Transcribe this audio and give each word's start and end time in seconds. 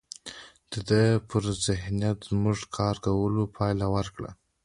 د 0.71 0.73
ده 0.89 1.03
پر 1.29 1.43
ذهنیت 1.65 2.17
زموږ 2.29 2.57
کار 2.77 2.95
کولو 3.05 3.43
پایله 3.55 3.87
ورکړه 3.95 4.31